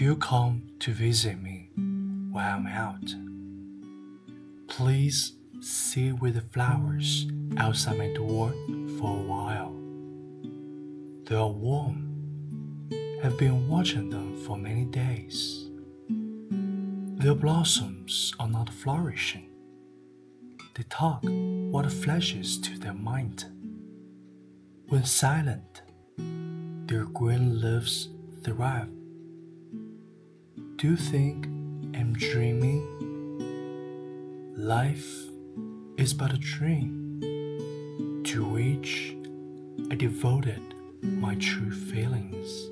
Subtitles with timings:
[0.00, 1.68] If you come to visit me
[2.32, 3.14] while I'm out,
[4.66, 7.26] please sit with the flowers
[7.58, 8.50] outside my door
[8.98, 9.76] for a while.
[11.26, 12.88] They are warm.
[13.22, 15.68] I've been watching them for many days.
[17.22, 19.50] Their blossoms are not flourishing.
[20.76, 23.44] They talk what flashes to their mind.
[24.88, 25.82] When silent,
[26.86, 28.08] their green leaves
[28.42, 28.88] thrive
[30.79, 31.47] Do you think
[31.93, 32.81] I'm dreaming?
[34.57, 35.29] Life
[35.97, 37.19] is but a dream
[38.25, 39.15] to which
[39.91, 40.61] I devoted
[41.01, 42.71] my true feelings.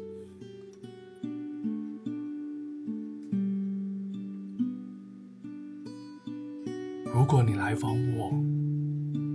[7.14, 8.32] 如果你来访我，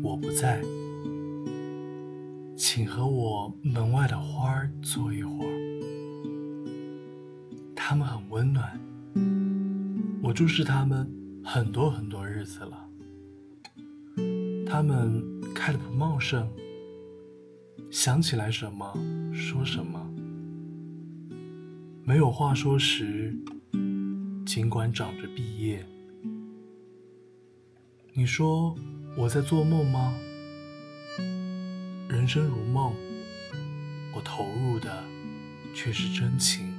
[0.02, 0.62] 我不在，
[2.56, 5.51] 请和我门外的花儿坐一会儿。
[8.43, 8.77] ”温暖，
[10.21, 11.09] 我注视他们
[11.45, 12.89] 很多很多日子了。
[14.67, 15.23] 他们
[15.55, 16.45] 开得不茂盛，
[17.89, 18.93] 想起来什么
[19.33, 19.97] 说什么，
[22.03, 23.33] 没有话说时，
[24.45, 25.85] 尽管长着毕业。
[28.11, 28.75] 你说
[29.15, 30.13] 我在做梦吗？
[32.09, 32.93] 人生如梦，
[34.13, 35.01] 我投入的
[35.73, 36.72] 却是真情。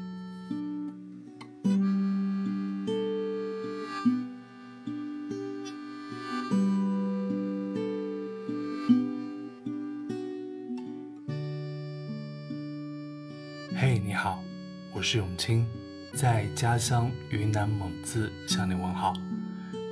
[14.06, 14.44] 你好，
[14.92, 15.66] 我是永清，
[16.12, 19.14] 在家乡云南蒙自向你问好。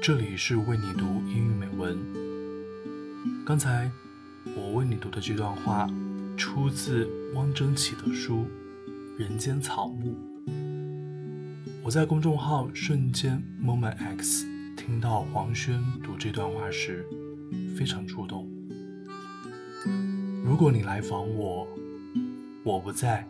[0.03, 1.99] 这里是为你读英语美文。
[3.43, 3.91] 刚才
[4.55, 5.89] 我为你读的这段话
[6.37, 8.45] 出自汪曾祺的书
[9.19, 10.15] 《人间草木》。
[11.83, 14.45] 我在公众号“瞬间 Moment X”
[14.77, 17.03] 听到黄轩读这段话时，
[17.75, 18.47] 非常触动。
[20.45, 21.67] 如果你来访我，
[22.63, 23.27] 我不在，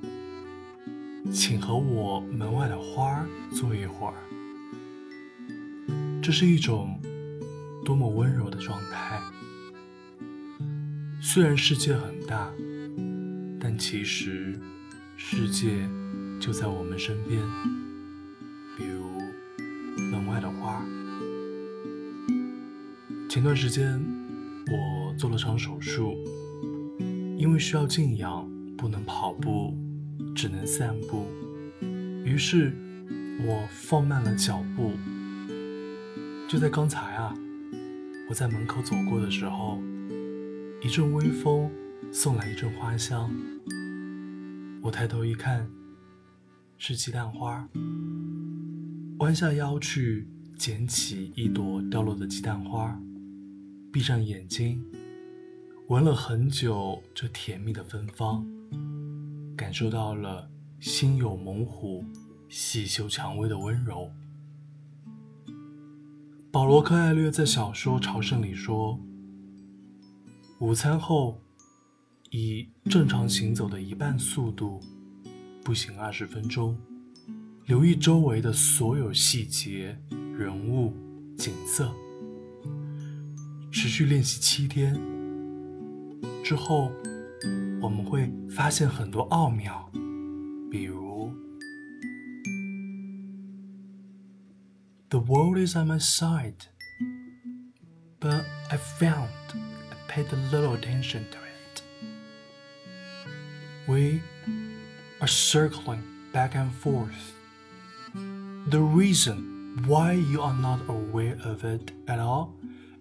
[1.31, 4.15] 请和我门外的花坐一会儿。
[6.23, 6.99] 这是一种
[7.85, 9.21] 多么温柔的状态。
[11.21, 12.51] 虽然世界很大，
[13.61, 14.59] 但其实
[15.17, 15.89] 世界
[16.41, 17.41] 就在我们身边。
[18.77, 19.21] 比如
[20.11, 20.85] 门外的花。
[23.29, 24.03] 前段时间
[24.67, 26.15] 我做了场手术，
[27.39, 29.77] 因为需要静养，不能跑步，
[30.35, 31.27] 只能散步。
[32.25, 32.73] 于是
[33.47, 34.93] 我放慢了脚步。
[36.49, 37.35] 就在刚才啊，
[38.29, 39.81] 我在门口走过的时候，
[40.83, 41.71] 一阵微风
[42.13, 43.31] 送来一阵花香。
[44.83, 45.71] 我抬头一看，
[46.77, 47.69] 是鸡蛋花。
[49.19, 53.01] 弯下腰去捡起一朵掉落的鸡蛋花，
[53.93, 54.85] 闭上眼睛，
[55.89, 58.45] 闻了很久这甜蜜的芬芳，
[59.63, 60.51] 感受到了
[60.81, 62.05] 心有猛虎，
[62.49, 64.11] 细嗅蔷薇的温柔。
[66.51, 68.99] 保罗·柯艾略在小说《朝圣》里说
[70.59, 71.41] ：“午餐后，
[72.31, 74.81] 以正常行走的一半速度
[75.63, 76.77] 步行二十分钟，
[77.67, 79.97] 留意周围的所有细节、
[80.37, 80.93] 人物、
[81.39, 81.95] 景色。
[83.71, 85.01] 持续练习七天
[86.43, 86.91] 之后，
[87.82, 89.90] 我们会发现很多奥妙，
[90.72, 91.32] 比如。”
[95.10, 96.68] The world is on my side,
[98.20, 101.82] but I found I paid little attention to it.
[103.88, 104.22] We
[105.20, 107.36] are circling back and forth.
[108.70, 112.54] The reason why you are not aware of it at all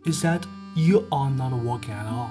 [0.05, 0.47] is that
[0.77, 2.31] you are not walking at all.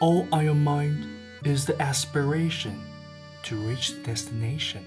[0.00, 1.08] All on your mind
[1.42, 2.80] is the aspiration
[3.42, 4.86] to reach destination.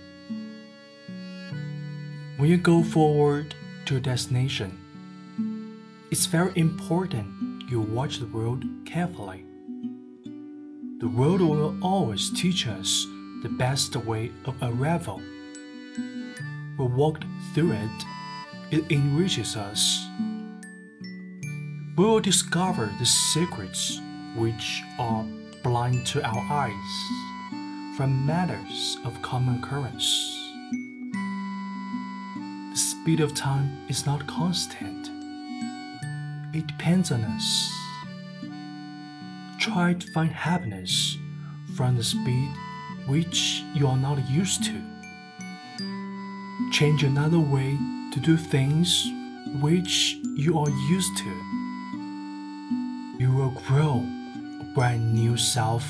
[2.37, 3.53] When you go forward
[3.87, 4.77] to destination,
[6.11, 9.43] it's very important you watch the road carefully.
[10.99, 13.05] The road will always teach us
[13.43, 15.21] the best way of arrival.
[16.77, 17.21] We walk
[17.53, 18.03] through it,
[18.71, 20.07] it enriches us.
[21.97, 23.99] We will discover the secrets
[24.35, 25.25] which are
[25.63, 26.93] blind to our eyes
[27.97, 30.37] from matters of common occurrence
[32.71, 35.09] The speed of time is not constant.
[36.53, 37.71] It depends on us.
[39.59, 41.17] Try to find happiness
[41.75, 42.49] from the speed
[43.07, 44.81] which you are not used to.
[46.71, 47.77] change another way
[48.13, 49.07] to do things
[49.61, 51.31] which you are used to.
[53.19, 54.05] You will grow
[54.73, 55.83] brand new self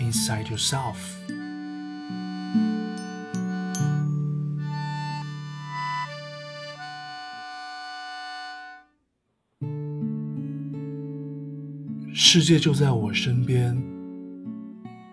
[0.00, 0.96] inside yourself.
[12.12, 13.80] 世界就在我身边，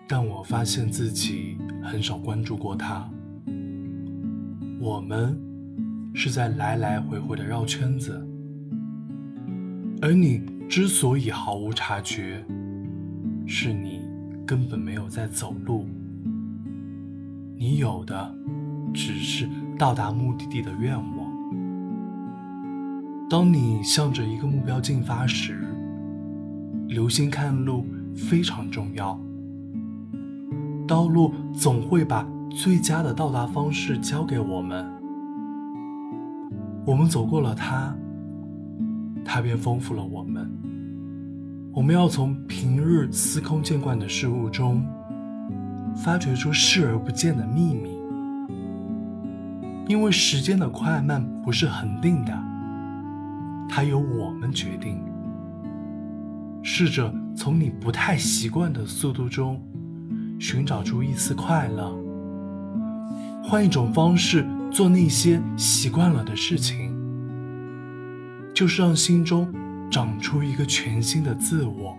[0.08, 3.08] 但我发现自己很少关注过它。
[4.80, 5.36] 我们
[6.14, 8.24] 是在来来回回的绕圈子，
[10.00, 12.44] 而你之所以毫无察觉，
[13.50, 14.02] 是你
[14.46, 15.86] 根本没有在走路。
[17.56, 18.34] 你有的
[18.92, 19.48] 只是
[19.78, 21.26] 到达目的地的愿望。
[23.28, 25.66] 当你向着一个目标进发时，
[26.88, 29.18] 留心看路非常重要，
[30.86, 34.86] 道路总会把最佳的到达方式交给我们。
[36.84, 37.96] 我们走过了它，
[39.24, 40.50] 它便丰富了我们。
[41.72, 44.84] 我们要从平日司空见惯的事物中，
[45.94, 47.96] 发掘出视而不见的秘密。
[49.86, 52.36] 因为时间的快慢不是恒定的，
[53.68, 55.00] 它由我们决定。
[56.62, 59.62] 试着从你不太习惯的速度中
[60.38, 61.96] 寻找出一丝快乐，
[63.42, 66.92] 换一种方式做那些习惯了的事情，
[68.52, 69.50] 就是让心中
[69.90, 71.96] 长出一个全新的自我。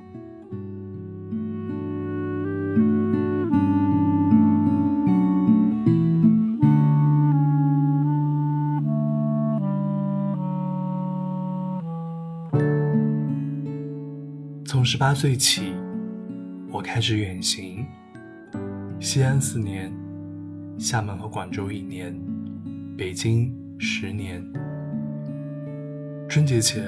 [14.66, 15.74] 从十八岁起，
[16.72, 17.86] 我开始远行，
[19.00, 19.92] 西安四年，
[20.78, 22.16] 厦门和广州一年，
[22.96, 24.46] 北京十年。
[26.30, 26.84] 春节前，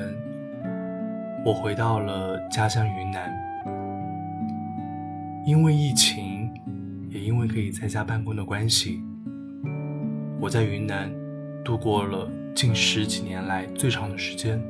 [1.44, 3.32] 我回到了家乡云南，
[5.46, 6.52] 因为疫情，
[7.10, 9.02] 也因为可以在家办公的关系，
[10.40, 11.12] 我在云南
[11.64, 14.62] 度过了近十几年来最长的时间，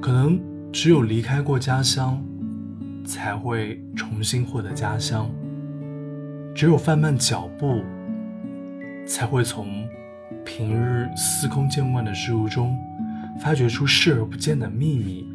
[0.00, 0.40] 可能。
[0.74, 2.20] 只有离开过家乡，
[3.04, 5.26] 才会重新获得家乡；
[6.52, 7.80] 只有放慢脚步，
[9.06, 9.88] 才会从
[10.44, 12.76] 平日司空见惯的事物中
[13.40, 15.26] 发掘出视而不见的秘密。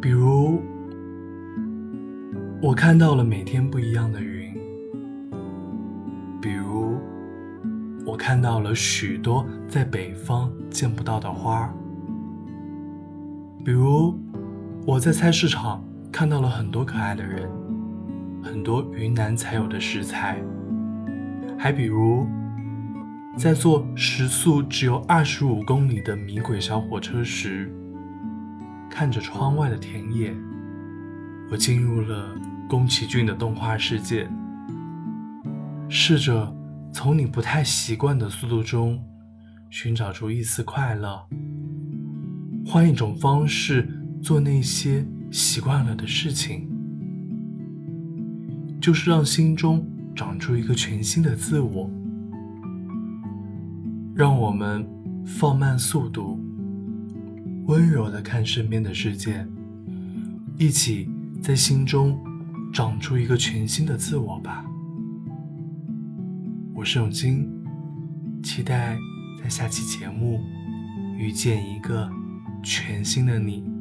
[0.00, 0.62] 比如，
[2.62, 4.54] 我看到了每天不一样的云；
[6.40, 6.96] 比如，
[8.06, 11.72] 我看到了许多在北方见不到的花。
[13.64, 14.18] 比如，
[14.86, 17.50] 我在菜市场看到了很多可爱的人，
[18.42, 20.40] 很多云南才有的食材。
[21.58, 22.24] 还比如，
[23.38, 27.72] 在坐时速只有二十五公里的米轨小火车时，
[28.90, 30.34] 看着窗外的田野，
[31.48, 32.34] 我进入了
[32.68, 34.28] 宫崎骏的动画世界。
[35.88, 36.52] 试着
[36.92, 39.00] 从你不太习惯的速度中，
[39.70, 41.24] 寻找出一丝快乐。
[42.66, 43.88] 换一种方式
[44.20, 46.68] 做那些习惯了的事情，
[48.80, 51.88] 就是让心中长出一个全新的自我。
[54.18, 54.84] 让我们
[55.24, 56.40] 放慢速度，
[57.68, 59.46] 温柔的看身边的世界，
[60.58, 61.08] 一起
[61.40, 62.18] 在心中
[62.72, 64.66] 长出一个全新的自我吧。
[66.74, 67.48] 我是永金，
[68.42, 68.98] 期待
[69.40, 70.40] 在下期节目
[71.16, 72.10] 遇见一个。
[72.60, 73.77] 全新的你。